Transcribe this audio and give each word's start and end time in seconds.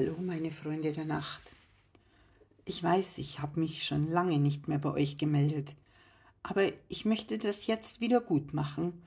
Hallo, 0.00 0.16
meine 0.18 0.50
Freunde 0.50 0.92
der 0.92 1.04
Nacht. 1.04 1.42
Ich 2.64 2.82
weiß, 2.82 3.18
ich 3.18 3.40
habe 3.40 3.60
mich 3.60 3.84
schon 3.84 4.10
lange 4.10 4.38
nicht 4.38 4.66
mehr 4.66 4.78
bei 4.78 4.90
euch 4.92 5.18
gemeldet, 5.18 5.76
aber 6.42 6.72
ich 6.88 7.04
möchte 7.04 7.36
das 7.36 7.66
jetzt 7.66 8.00
wieder 8.00 8.22
gut 8.22 8.54
machen 8.54 9.02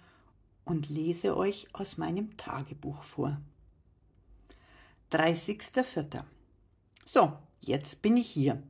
und 0.66 0.90
lese 0.90 1.36
euch 1.36 1.68
aus 1.74 1.98
meinem 1.98 2.38
Tagebuch 2.38 3.02
vor. 3.02 3.42
30.04. 5.12 6.26
So, 7.06 7.40
jetzt 7.60 8.04
bin 8.04 8.16
ich 8.16 8.30
hier. 8.30 8.62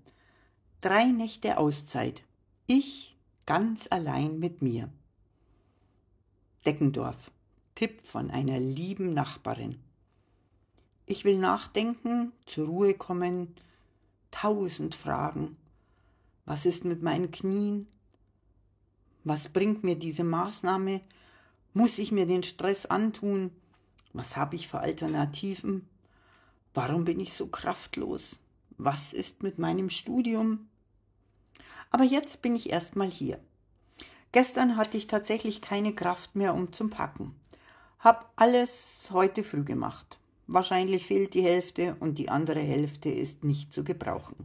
Drei 0.80 1.08
Nächte 1.08 1.58
Auszeit. 1.58 2.24
Ich 2.68 3.18
ganz 3.46 3.88
allein 3.90 4.40
mit 4.40 4.62
mir. 4.62 4.90
Deckendorf. 6.66 7.32
Tipp 7.76 8.00
von 8.06 8.32
einer 8.32 8.62
lieben 8.62 9.14
Nachbarin. 9.14 9.78
Ich 11.14 11.26
will 11.26 11.38
nachdenken, 11.38 12.32
zur 12.48 12.66
Ruhe 12.66 12.96
kommen, 12.96 13.54
tausend 14.32 14.96
Fragen. 14.96 15.58
Was 16.46 16.66
ist 16.66 16.86
mit 16.86 17.04
meinen 17.04 17.30
Knien? 17.30 17.86
Was 19.24 19.48
bringt 19.48 19.84
mir 19.84 19.96
diese 19.96 20.24
Maßnahme? 20.24 21.02
Muss 21.76 22.00
ich 22.00 22.12
mir 22.12 22.26
den 22.26 22.42
Stress 22.42 22.88
antun? 22.88 23.52
Was 24.14 24.38
habe 24.38 24.56
ich 24.56 24.68
für 24.68 24.80
Alternativen? 24.80 25.88
Warum 26.74 27.06
bin 27.06 27.20
ich 27.20 27.34
so 27.34 27.46
kraftlos? 27.46 28.38
Was 28.80 29.14
ist 29.14 29.44
mit 29.44 29.60
meinem 29.60 29.92
Studium? 29.92 30.68
Aber 31.92 32.06
jetzt 32.06 32.42
bin 32.42 32.56
ich 32.56 32.72
erstmal 32.72 33.08
hier. 33.08 33.40
Gestern 34.32 34.78
hatte 34.78 34.98
ich 34.98 35.06
tatsächlich 35.06 35.62
keine 35.62 35.94
Kraft 35.94 36.36
mehr, 36.36 36.56
um 36.56 36.74
zum 36.74 36.90
Packen. 36.90 37.36
Hab 38.00 38.34
alles 38.36 39.12
heute 39.12 39.44
früh 39.44 39.64
gemacht. 39.64 40.18
Wahrscheinlich 40.48 41.06
fehlt 41.06 41.34
die 41.34 41.44
Hälfte 41.44 41.96
und 42.00 42.18
die 42.18 42.30
andere 42.30 42.60
Hälfte 42.60 43.10
ist 43.10 43.44
nicht 43.44 43.74
zu 43.74 43.84
gebrauchen. 43.84 44.36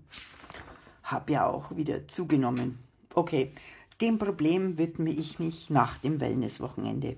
Hab 1.03 1.29
ja 1.31 1.47
auch 1.47 1.75
wieder 1.75 2.07
zugenommen. 2.07 2.79
Okay, 3.15 3.53
dem 4.01 4.19
Problem 4.19 4.79
widme 4.79 5.11
ich 5.11 5.39
mich 5.39 5.71
nach 5.71 5.99
dem 5.99 6.21
Wellnesswochenende. 6.21 7.17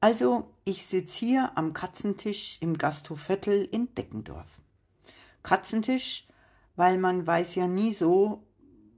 Also, 0.00 0.52
ich 0.64 0.86
sitze 0.86 1.18
hier 1.18 1.52
am 1.56 1.72
Katzentisch 1.72 2.58
im 2.60 2.76
Gasthof 2.76 3.20
Viertel 3.20 3.66
in 3.70 3.94
Deckendorf. 3.94 4.46
Katzentisch, 5.42 6.26
weil 6.76 6.98
man 6.98 7.26
weiß 7.26 7.54
ja 7.54 7.66
nie 7.66 7.94
so, 7.94 8.42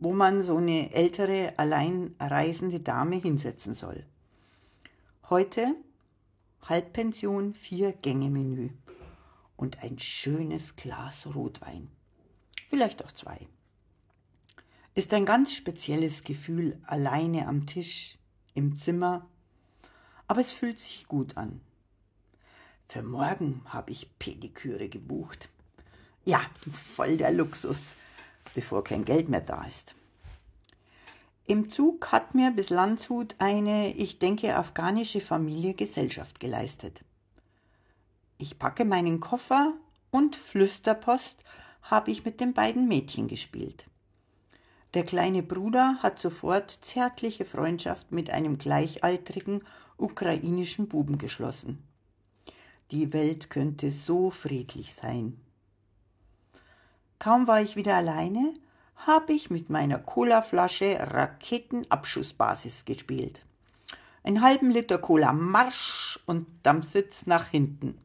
wo 0.00 0.12
man 0.12 0.42
so 0.42 0.56
eine 0.56 0.92
ältere, 0.92 1.54
allein 1.56 2.14
reisende 2.18 2.80
Dame 2.80 3.16
hinsetzen 3.16 3.74
soll. 3.74 4.04
Heute 5.30 5.74
Halbpension, 6.68 7.54
vier 7.54 7.92
Gänge 7.92 8.28
Menü 8.28 8.68
und 9.56 9.82
ein 9.82 9.98
schönes 9.98 10.76
Glas 10.76 11.26
Rotwein. 11.34 11.88
Vielleicht 12.68 13.02
auch 13.02 13.12
zwei. 13.12 13.46
Ist 14.94 15.14
ein 15.14 15.24
ganz 15.24 15.54
spezielles 15.54 16.24
Gefühl 16.24 16.78
alleine 16.84 17.48
am 17.48 17.64
Tisch, 17.64 18.18
im 18.52 18.76
Zimmer, 18.76 19.26
aber 20.26 20.42
es 20.42 20.52
fühlt 20.52 20.78
sich 20.78 21.08
gut 21.08 21.38
an. 21.38 21.62
Für 22.86 23.02
morgen 23.02 23.62
habe 23.64 23.90
ich 23.92 24.18
Pediküre 24.18 24.90
gebucht. 24.90 25.48
Ja, 26.26 26.42
voll 26.70 27.16
der 27.16 27.32
Luxus, 27.32 27.94
bevor 28.54 28.84
kein 28.84 29.06
Geld 29.06 29.30
mehr 29.30 29.40
da 29.40 29.64
ist. 29.64 29.94
Im 31.48 31.70
Zug 31.70 32.12
hat 32.12 32.34
mir 32.34 32.50
bis 32.50 32.68
Landshut 32.68 33.34
eine, 33.38 33.94
ich 33.94 34.18
denke, 34.18 34.54
afghanische 34.54 35.22
Familie 35.22 35.72
Gesellschaft 35.72 36.40
geleistet. 36.40 37.02
Ich 38.36 38.58
packe 38.58 38.84
meinen 38.84 39.18
Koffer 39.18 39.72
und 40.10 40.36
Flüsterpost 40.36 41.42
habe 41.80 42.10
ich 42.10 42.26
mit 42.26 42.42
den 42.42 42.52
beiden 42.52 42.86
Mädchen 42.86 43.28
gespielt. 43.28 43.86
Der 44.92 45.04
kleine 45.04 45.42
Bruder 45.42 45.96
hat 46.02 46.20
sofort 46.20 46.70
zärtliche 46.70 47.46
Freundschaft 47.46 48.12
mit 48.12 48.28
einem 48.28 48.58
gleichaltrigen 48.58 49.62
ukrainischen 49.96 50.86
Buben 50.86 51.16
geschlossen. 51.16 51.82
Die 52.90 53.14
Welt 53.14 53.48
könnte 53.48 53.90
so 53.90 54.30
friedlich 54.30 54.92
sein. 54.92 55.40
Kaum 57.18 57.46
war 57.46 57.62
ich 57.62 57.74
wieder 57.74 57.96
alleine, 57.96 58.52
habe 59.06 59.32
ich 59.32 59.50
mit 59.50 59.70
meiner 59.70 59.98
Colaflasche 59.98 60.98
Raketenabschussbasis 61.00 62.84
gespielt. 62.84 63.42
Einen 64.24 64.42
halben 64.42 64.70
Liter 64.70 64.98
Cola 64.98 65.32
Marsch 65.32 66.18
und 66.26 66.46
Dampfsitz 66.62 67.26
nach 67.26 67.48
hinten. 67.48 67.98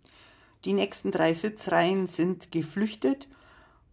Die 0.66 0.74
nächsten 0.74 1.12
drei 1.12 1.34
Sitzreihen 1.34 2.08
sind 2.08 2.52
geflüchtet 2.52 3.28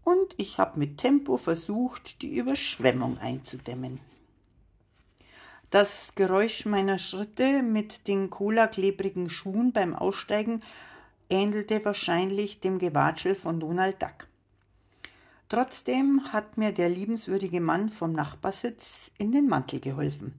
und 0.05 0.35
ich 0.37 0.59
habe 0.59 0.79
mit 0.79 0.99
Tempo 0.99 1.37
versucht, 1.37 2.23
die 2.23 2.37
Überschwemmung 2.37 3.19
einzudämmen. 3.19 4.01
Das 5.71 6.15
Geräusch 6.17 6.67
meiner 6.67 6.99
Schritte 6.99 7.63
mit 7.63 8.09
den 8.09 8.29
cola-klebrigen 8.29 9.31
Schuhen 9.31 9.73
beim 9.73 9.95
Aussteigen 9.95 10.63
ähnelte 11.29 11.85
wahrscheinlich 11.85 12.61
dem 12.61 12.79
Gewatschel 12.79 13.37
von 13.37 13.61
Donald 13.61 14.03
Duck. 14.03 14.30
Trotzdem 15.51 16.33
hat 16.33 16.59
mir 16.59 16.71
der 16.71 16.89
liebenswürdige 16.89 17.61
Mann 17.61 17.89
vom 17.89 18.13
Nachbarsitz 18.13 19.11
in 19.19 19.33
den 19.33 19.49
Mantel 19.49 19.81
geholfen. 19.81 20.39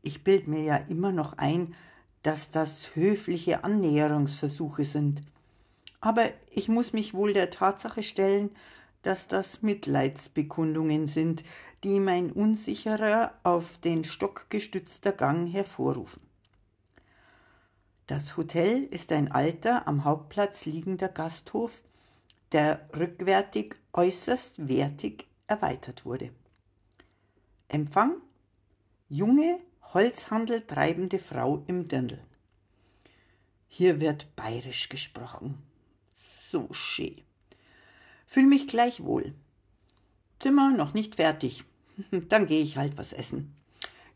Ich 0.00 0.22
bild 0.22 0.46
mir 0.46 0.62
ja 0.62 0.76
immer 0.76 1.10
noch 1.10 1.38
ein, 1.38 1.74
dass 2.22 2.48
das 2.50 2.94
höfliche 2.94 3.64
Annäherungsversuche 3.64 4.84
sind. 4.84 5.22
Aber 6.00 6.30
ich 6.50 6.68
muss 6.68 6.92
mich 6.92 7.14
wohl 7.14 7.32
der 7.32 7.50
Tatsache 7.50 8.04
stellen, 8.04 8.50
dass 9.02 9.26
das 9.26 9.60
Mitleidsbekundungen 9.60 11.08
sind, 11.08 11.42
die 11.82 11.98
mein 11.98 12.30
unsicherer, 12.30 13.32
auf 13.42 13.78
den 13.78 14.04
Stock 14.04 14.46
gestützter 14.50 15.10
Gang 15.10 15.52
hervorrufen. 15.52 16.22
Das 18.06 18.36
Hotel 18.36 18.84
ist 18.84 19.10
ein 19.10 19.32
alter, 19.32 19.88
am 19.88 20.04
Hauptplatz 20.04 20.64
liegender 20.64 21.08
Gasthof, 21.08 21.82
der 22.52 22.88
rückwärtig 22.94 23.76
äußerst 23.92 24.68
wertig 24.68 25.26
erweitert 25.46 26.04
wurde. 26.04 26.30
Empfang 27.68 28.16
junge, 29.08 29.58
Holzhandel 29.94 30.62
treibende 30.62 31.18
Frau 31.18 31.64
im 31.66 31.88
Dirndl. 31.88 32.18
Hier 33.68 34.00
wird 34.00 34.34
bayerisch 34.36 34.88
gesprochen. 34.88 35.58
So 36.50 36.72
schön. 36.72 37.22
Fühl 38.26 38.46
mich 38.46 38.66
gleich 38.66 39.02
wohl. 39.02 39.34
Zimmer 40.38 40.70
noch 40.70 40.94
nicht 40.94 41.16
fertig. 41.16 41.64
Dann 42.28 42.46
gehe 42.46 42.62
ich 42.62 42.76
halt 42.76 42.96
was 42.96 43.12
essen. 43.12 43.54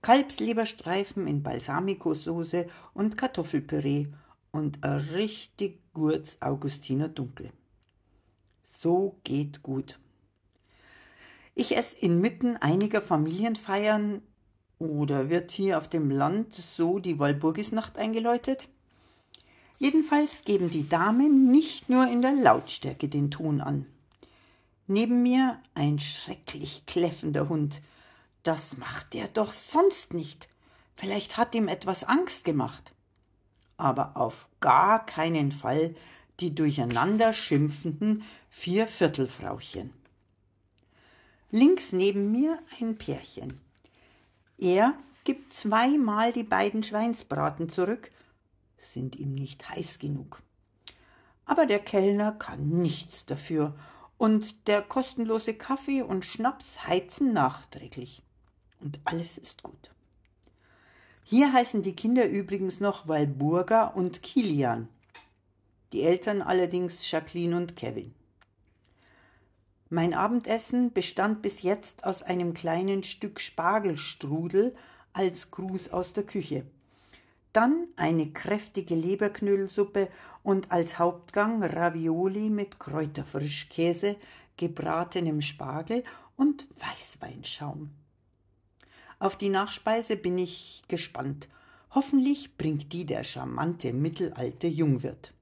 Kalbsleberstreifen 0.02 1.26
in 1.26 1.42
Balsamicosoße 1.42 2.68
und 2.94 3.16
Kartoffelpüree 3.16 4.08
und 4.52 4.82
ein 4.84 5.00
richtig 5.14 5.80
gutes 5.92 6.40
Augustiner 6.40 7.08
Dunkel. 7.08 7.50
So 8.72 9.16
geht 9.22 9.62
gut. 9.62 9.98
Ich 11.54 11.76
esse 11.76 11.96
inmitten 11.98 12.56
einiger 12.56 13.00
Familienfeiern 13.00 14.22
oder 14.78 15.30
wird 15.30 15.52
hier 15.52 15.78
auf 15.78 15.88
dem 15.88 16.10
Land 16.10 16.52
so 16.52 16.98
die 16.98 17.18
Walburgisnacht 17.18 17.96
eingeläutet? 17.96 18.68
Jedenfalls 19.78 20.44
geben 20.44 20.68
die 20.68 20.88
Damen 20.88 21.50
nicht 21.50 21.88
nur 21.88 22.08
in 22.08 22.22
der 22.22 22.34
Lautstärke 22.34 23.08
den 23.08 23.30
Ton 23.30 23.60
an. 23.60 23.86
Neben 24.88 25.22
mir 25.22 25.60
ein 25.74 25.98
schrecklich 25.98 26.84
kläffender 26.86 27.48
Hund. 27.48 27.80
Das 28.42 28.76
macht 28.78 29.14
er 29.14 29.28
doch 29.28 29.52
sonst 29.52 30.12
nicht. 30.12 30.48
Vielleicht 30.96 31.36
hat 31.36 31.54
ihm 31.54 31.68
etwas 31.68 32.04
Angst 32.04 32.44
gemacht. 32.44 32.94
Aber 33.76 34.16
auf 34.16 34.48
gar 34.60 35.06
keinen 35.06 35.52
Fall 35.52 35.94
die 36.40 36.54
durcheinander 36.54 37.32
schimpfenden 37.32 38.22
Vierviertelfrauchen. 38.48 39.92
Links 41.50 41.92
neben 41.92 42.32
mir 42.32 42.58
ein 42.80 42.98
Pärchen. 42.98 43.60
Er 44.58 44.94
gibt 45.24 45.52
zweimal 45.52 46.32
die 46.32 46.42
beiden 46.42 46.82
Schweinsbraten 46.82 47.68
zurück, 47.68 48.10
sind 48.76 49.16
ihm 49.16 49.34
nicht 49.34 49.68
heiß 49.68 49.98
genug. 49.98 50.42
Aber 51.44 51.66
der 51.66 51.78
Kellner 51.78 52.32
kann 52.32 52.68
nichts 52.68 53.26
dafür, 53.26 53.74
und 54.18 54.66
der 54.66 54.82
kostenlose 54.82 55.54
Kaffee 55.54 56.02
und 56.02 56.24
Schnaps 56.24 56.86
heizen 56.86 57.32
nachträglich. 57.32 58.22
Und 58.80 58.98
alles 59.04 59.36
ist 59.36 59.62
gut. 59.62 59.90
Hier 61.22 61.52
heißen 61.52 61.82
die 61.82 61.94
Kinder 61.94 62.26
übrigens 62.26 62.80
noch 62.80 63.08
Walburga 63.08 63.86
und 63.88 64.22
Kilian 64.22 64.88
die 65.92 66.02
Eltern 66.02 66.42
allerdings 66.42 67.10
Jacqueline 67.10 67.56
und 67.56 67.76
Kevin. 67.76 68.14
Mein 69.88 70.14
Abendessen 70.14 70.92
bestand 70.92 71.42
bis 71.42 71.62
jetzt 71.62 72.04
aus 72.04 72.22
einem 72.22 72.54
kleinen 72.54 73.04
Stück 73.04 73.40
Spargelstrudel 73.40 74.74
als 75.12 75.52
Gruß 75.52 75.90
aus 75.90 76.12
der 76.12 76.24
Küche. 76.24 76.66
Dann 77.52 77.86
eine 77.96 78.32
kräftige 78.32 78.94
Leberknödelsuppe 78.94 80.08
und 80.42 80.72
als 80.72 80.98
Hauptgang 80.98 81.62
Ravioli 81.62 82.50
mit 82.50 82.80
Kräuterfrischkäse, 82.80 84.16
gebratenem 84.56 85.40
Spargel 85.40 86.02
und 86.36 86.66
Weißweinschaum. 86.80 87.90
Auf 89.18 89.36
die 89.36 89.48
Nachspeise 89.48 90.16
bin 90.16 90.36
ich 90.36 90.82
gespannt. 90.88 91.48
Hoffentlich 91.92 92.56
bringt 92.58 92.92
die 92.92 93.06
der 93.06 93.24
charmante 93.24 93.92
mittelalte 93.92 94.66
Jungwirt. 94.66 95.32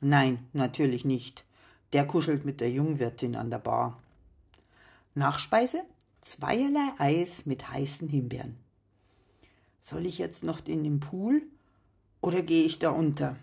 Nein, 0.00 0.46
natürlich 0.52 1.04
nicht. 1.04 1.44
Der 1.92 2.06
kuschelt 2.06 2.44
mit 2.44 2.60
der 2.60 2.70
Jungwirtin 2.70 3.34
an 3.34 3.50
der 3.50 3.58
Bar. 3.58 3.98
Nachspeise? 5.14 5.82
Zweierlei 6.20 6.92
Eis 6.98 7.46
mit 7.46 7.70
heißen 7.70 8.08
Himbeeren. 8.08 8.56
Soll 9.80 10.06
ich 10.06 10.18
jetzt 10.18 10.42
noch 10.42 10.66
in 10.66 10.84
den 10.84 11.00
Pool 11.00 11.42
oder 12.20 12.42
gehe 12.42 12.64
ich 12.64 12.78
da 12.78 12.90
unter? 12.90 13.36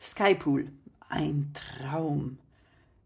Skypool, 0.00 0.70
ein 1.08 1.52
Traum 1.54 2.38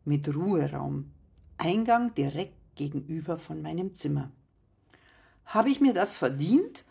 mit 0.04 0.34
Ruheraum, 0.34 1.10
Eingang 1.58 2.14
direkt 2.14 2.56
gegenüber 2.74 3.38
von 3.38 3.62
meinem 3.62 3.94
Zimmer. 3.94 4.30
Habe 5.46 5.70
ich 5.70 5.80
mir 5.80 5.94
das 5.94 6.16
verdient 6.16 6.84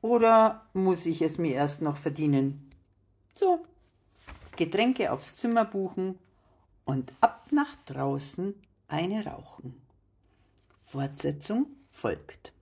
oder 0.00 0.66
muss 0.72 1.06
ich 1.06 1.22
es 1.22 1.38
mir 1.38 1.54
erst 1.54 1.82
noch 1.82 1.96
verdienen? 1.96 2.70
So, 3.34 3.64
Getränke 4.64 5.10
aufs 5.10 5.34
Zimmer 5.34 5.64
buchen 5.64 6.20
und 6.84 7.12
ab 7.20 7.48
nach 7.50 7.74
draußen 7.86 8.54
eine 8.86 9.26
rauchen. 9.26 9.82
Fortsetzung 10.84 11.66
folgt. 11.90 12.52